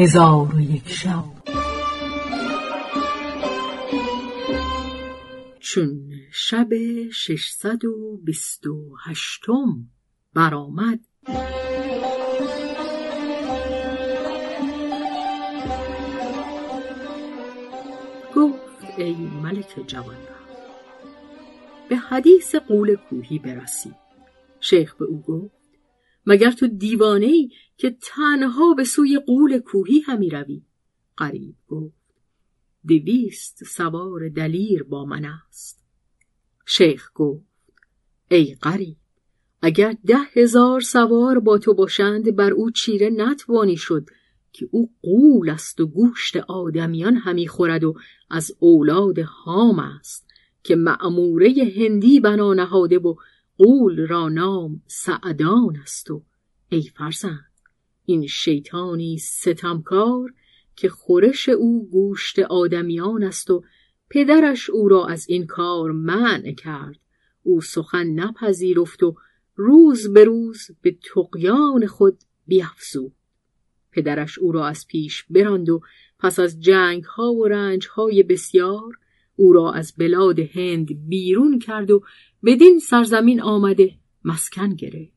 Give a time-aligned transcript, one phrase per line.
[0.00, 1.24] هزار و یک شب.
[5.60, 6.68] چون شب
[7.10, 9.90] ششصد و بیست و هشتم
[10.34, 11.00] برآمد.
[18.36, 20.16] گفت ای ملک جوان
[21.88, 23.94] به حدیث قول کوهی برسی.
[24.60, 25.57] شیخ به او گفت
[26.28, 30.62] مگر تو دیوانه ای که تنها به سوی قول کوهی همی روی؟
[31.16, 31.94] قریب گفت
[32.88, 35.84] دویست سوار دلیر با من است.
[36.66, 37.44] شیخ گفت
[38.30, 38.96] ای قریب
[39.62, 44.06] اگر ده هزار سوار با تو باشند بر او چیره نتوانی شد
[44.52, 47.94] که او قول است و گوشت آدمیان همی خورد و
[48.30, 50.28] از اولاد هام است
[50.62, 53.14] که معموره هندی بنا نهاده و
[53.58, 56.22] قول را نام سعدان است و
[56.68, 57.52] ای فرزند
[58.04, 60.34] این شیطانی ستمکار
[60.76, 63.64] که خورش او گوشت آدمیان است و
[64.10, 66.96] پدرش او را از این کار منع کرد.
[67.42, 69.14] او سخن نپذیرفت و
[69.56, 73.12] روز به روز به تقیان خود بیافزود
[73.92, 75.80] پدرش او را از پیش براند و
[76.18, 78.98] پس از جنگ ها و رنج های بسیار
[79.38, 82.02] او را از بلاد هند بیرون کرد و
[82.44, 83.94] بدین سرزمین آمده
[84.24, 85.12] مسکن گرفت.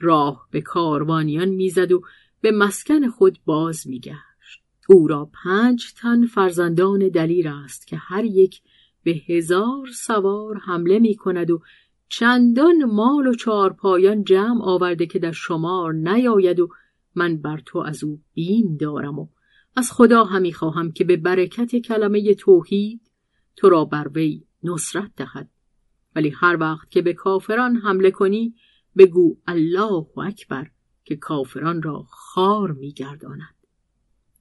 [0.00, 2.02] راه به کاروانیان می‌زد و
[2.40, 4.62] به مسکن خود باز میگشت.
[4.88, 8.60] او را پنج تن فرزندان دلیر است که هر یک
[9.02, 11.60] به هزار سوار حمله می کند و
[12.08, 16.68] چندان مال و چارپایان جمع آورده که در شمار نیاید و
[17.14, 19.28] من بر تو از او بیم دارم و
[19.76, 23.09] از خدا همی خواهم که به برکت کلمه توحید
[23.56, 25.50] تو را بر وی نصرت دهد.
[26.16, 28.54] ولی هر وقت که به کافران حمله کنی
[28.96, 30.70] بگو الله اکبر
[31.04, 33.54] که کافران را خار میگرداند.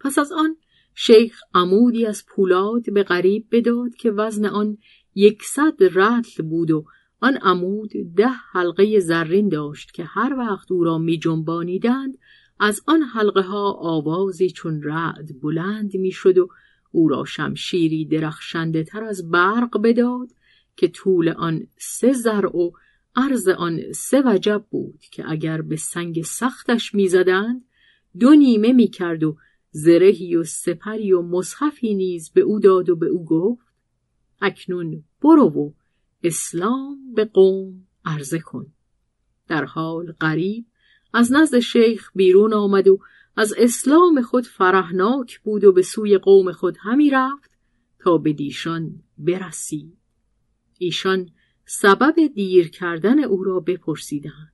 [0.00, 0.56] پس از آن
[0.94, 4.78] شیخ عمودی از پولاد به غریب بداد که وزن آن
[5.14, 6.84] یکصد رتل بود و
[7.20, 12.18] آن عمود ده حلقه زرین داشت که هر وقت او را می جنبانیدند
[12.60, 16.48] از آن حلقه ها آوازی چون رعد بلند می‌شد و
[16.96, 20.28] او را شمشیری درخشنده تر از برق بداد
[20.76, 22.72] که طول آن سه زر و
[23.16, 27.64] عرض آن سه وجب بود که اگر به سنگ سختش می‌زدند
[28.18, 29.36] دو نیمه می‌کرد و
[29.70, 33.66] زرهی و سپری و مصحفی نیز به او داد و به او گفت
[34.40, 35.70] اکنون برو و
[36.22, 38.66] اسلام به قوم عرضه کن.
[39.48, 40.66] در حال غریب
[41.12, 42.98] از نزد شیخ بیرون آمد و
[43.36, 47.50] از اسلام خود فرهناک بود و به سوی قوم خود همی رفت
[47.98, 49.98] تا به دیشان برسید
[50.78, 51.30] ایشان
[51.66, 54.52] سبب دیر کردن او را بپرسیدند.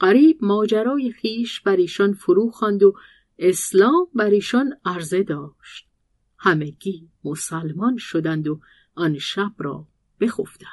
[0.00, 2.94] قریب ماجرای خیش بر ایشان فرو خواند و
[3.38, 5.88] اسلام بر ایشان عرضه داشت.
[6.38, 8.60] همگی مسلمان شدند و
[8.94, 9.86] آن شب را
[10.20, 10.68] بخفتند.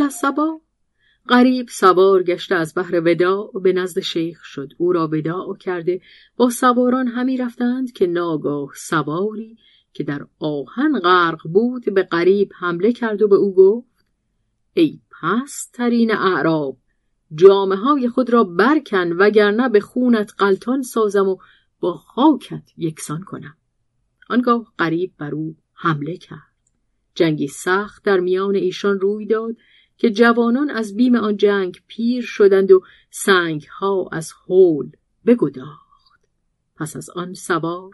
[0.00, 0.60] الصبا
[1.28, 4.72] غریب سوار گشته از بحر وداع به نزد شیخ شد.
[4.78, 6.00] او را وداع کرده.
[6.36, 9.56] با سواران همی رفتند که ناگاه سواری
[9.92, 14.06] که در آهن غرق بود به غریب حمله کرد و به او گفت
[14.74, 15.00] ای
[15.72, 16.76] ترین اعراب
[17.34, 21.36] جامعه های خود را برکن وگرنه به خونت قلتان سازم و
[21.80, 23.56] با خاکت یکسان کنم.
[24.30, 26.52] آنگاه غریب بر او حمله کرد.
[27.14, 29.56] جنگی سخت در میان ایشان روی داد.
[30.02, 34.90] که جوانان از بیم آن جنگ پیر شدند و سنگ ها از حول
[35.26, 36.20] بگداخت.
[36.76, 37.90] پس از آن سوار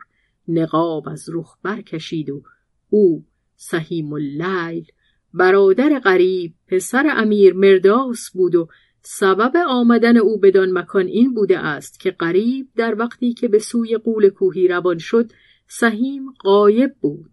[0.49, 2.43] نقاب از رخ برکشید و
[2.91, 3.25] او
[3.57, 4.87] سهیم اللیل
[5.35, 8.69] برادر غریب پسر امیر مرداس بود و
[9.03, 13.97] سبب آمدن او بدان مکان این بوده است که غریب در وقتی که به سوی
[13.97, 15.33] قول کوهی روان شد
[15.67, 17.31] سهیم قایب بود.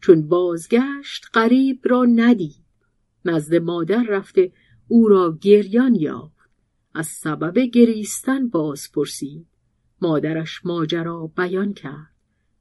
[0.00, 2.65] چون بازگشت غریب را ندید.
[3.26, 4.52] نزد مادر رفته
[4.88, 6.50] او را گریان یافت.
[6.94, 9.46] از سبب گریستن باز پرسید.
[10.02, 12.10] مادرش ماجرا بیان کرد.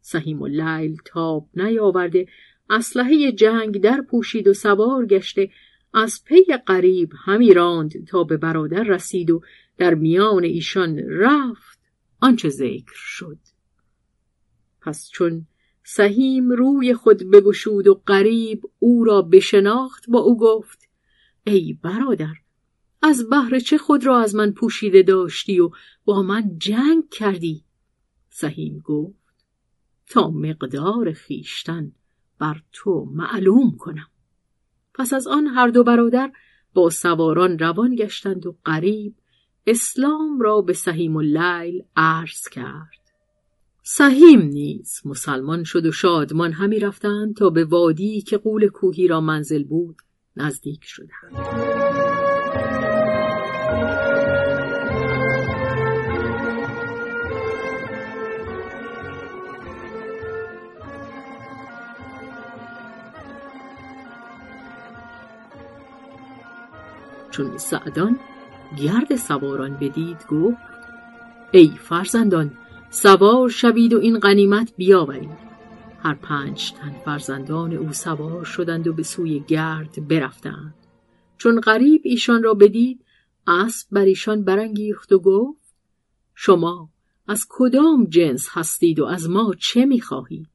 [0.01, 2.27] سهیم و لیل تاب نیاورده
[2.69, 5.49] اسلحه جنگ در پوشید و سوار گشته.
[5.93, 9.41] از پی قریب همی راند تا به برادر رسید و
[9.77, 11.79] در میان ایشان رفت.
[12.21, 13.37] آنچه ذکر شد.
[14.81, 15.47] پس چون
[15.87, 20.89] سهیم روی خود بگشود و قریب او را بشناخت با او گفت
[21.43, 22.33] ای برادر
[23.01, 25.69] از بهر چه خود را از من پوشیده داشتی و
[26.05, 27.63] با من جنگ کردی؟
[28.29, 29.35] سهیم گفت
[30.07, 31.91] تا مقدار خیشتن
[32.39, 34.07] بر تو معلوم کنم.
[34.93, 36.31] پس از آن هر دو برادر
[36.73, 39.15] با سواران روان گشتند و قریب
[39.67, 43.04] اسلام را به سهیم اللیل عرض کرد.
[43.87, 49.21] سهیم نیز مسلمان شد و شادمان همی رفتند تا به وادی که قول کوهی را
[49.21, 49.97] منزل بود
[50.35, 51.35] نزدیک شدند.
[67.31, 68.19] چون سعدان
[68.77, 70.57] گرد سواران بدید گفت
[71.51, 72.51] ای فرزندان
[72.89, 75.45] سوار شوید و این غنیمت بیاورید.
[75.99, 80.73] هر پنج تن فرزندان او سوار شدند و به سوی گرد برفتند.
[81.37, 83.05] چون غریب ایشان را بدید
[83.47, 85.73] اسب بر ایشان برانگیخت و گفت
[86.35, 86.89] شما
[87.27, 90.47] از کدام جنس هستید و از ما چه می‌خواهید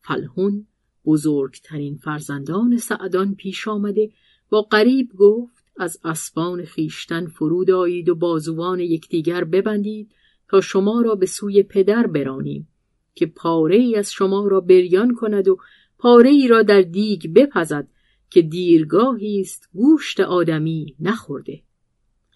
[0.00, 0.66] فلهون
[1.04, 4.10] بزرگترین فرزندان سعدان پیش آمده
[4.50, 10.14] با غریب گفت از اسبان خیشتن فرود آیید و بازوان یکدیگر ببندید
[10.50, 12.68] تا شما را به سوی پدر برانیم
[13.14, 15.56] که پاره ای از شما را بریان کند و
[15.98, 17.88] پاره ای را در دیگ بپزد
[18.30, 21.62] که دیرگاهی است گوشت آدمی نخورده.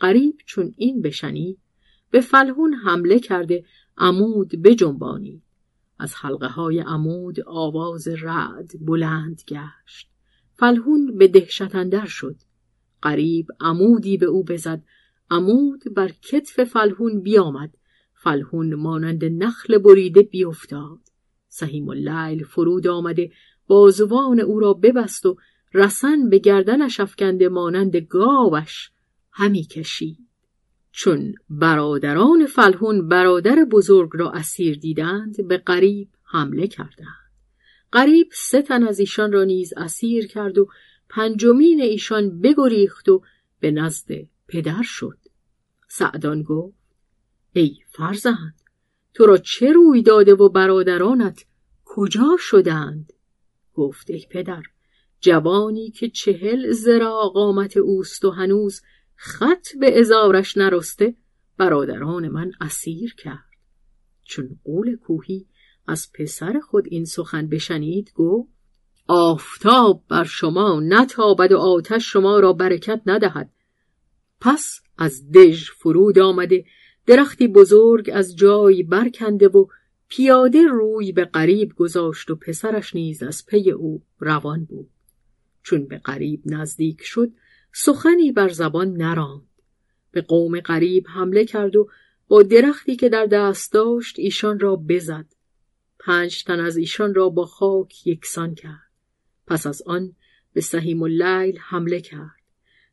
[0.00, 1.58] قریب چون این بشنید
[2.10, 3.64] به فلحون حمله کرده
[3.98, 5.42] عمود بجنبانید
[5.98, 10.08] از حلقه های عمود آواز رعد بلند گشت.
[10.52, 12.36] فلحون به دهشت شد.
[13.02, 14.82] قریب عمودی به او بزد.
[15.30, 17.74] عمود بر کتف فلحون بیامد.
[18.24, 20.98] فلحون مانند نخل بریده بیافتاد
[21.48, 23.30] سهیم اللیل فرود آمده
[23.66, 25.36] بازوان او را ببست و
[25.74, 28.90] رسن به گردنش افکنده مانند گاوش
[29.32, 30.18] همی کشید.
[30.92, 37.30] چون برادران فلحون برادر بزرگ را اسیر دیدند به قریب حمله کردند.
[37.92, 40.68] قریب سه تن از ایشان را نیز اسیر کرد و
[41.08, 43.22] پنجمین ایشان بگریخت و
[43.60, 44.08] به نزد
[44.48, 45.18] پدر شد.
[45.88, 46.83] سعدان گفت
[47.56, 48.54] ای فرزند
[49.14, 51.44] تو را چه روی داده و برادرانت
[51.84, 53.12] کجا شدند؟
[53.74, 54.62] گفت ای پدر
[55.20, 58.82] جوانی که چهل زرا قامت اوست و هنوز
[59.14, 61.14] خط به ازارش نرسته
[61.58, 63.50] برادران من اسیر کرد.
[64.24, 65.46] چون قول کوهی
[65.86, 68.48] از پسر خود این سخن بشنید گفت
[69.06, 73.50] آفتاب بر شما نتابد و آتش شما را برکت ندهد.
[74.40, 76.64] پس از دژ فرود آمده
[77.06, 79.66] درختی بزرگ از جای برکنده و
[80.08, 84.90] پیاده روی به قریب گذاشت و پسرش نیز از پی او روان بود.
[85.62, 87.32] چون به قریب نزدیک شد
[87.72, 89.48] سخنی بر زبان نراند.
[90.10, 91.88] به قوم قریب حمله کرد و
[92.28, 95.26] با درختی که در دست داشت ایشان را بزد.
[95.98, 98.90] پنج تن از ایشان را با خاک یکسان کرد.
[99.46, 100.16] پس از آن
[100.52, 102.44] به سهیم اللیل حمله کرد.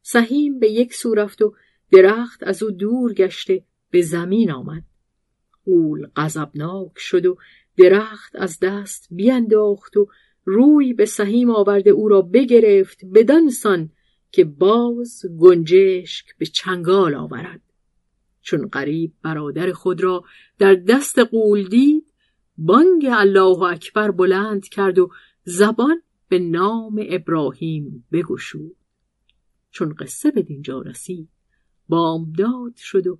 [0.02, 1.56] سهیم به یک سو رفت و
[1.92, 4.84] درخت از او دور گشته به زمین آمد.
[5.66, 7.38] قول غضبناک شد و
[7.78, 10.08] درخت از دست بینداخت و
[10.46, 13.90] روی به سهیم آورده او را بگرفت بدانسان
[14.32, 17.62] که باز گنجشک به چنگال آورد.
[18.42, 20.24] چون قریب برادر خود را
[20.60, 22.14] در دست قول دید
[22.58, 25.10] بانگ الله اکبر بلند کرد و
[25.44, 28.76] زبان به نام ابراهیم بگشود.
[29.72, 31.30] چون قصه به دینجا رسید
[31.90, 33.20] بامداد شد و